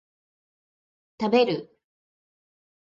[1.21, 1.77] 食べる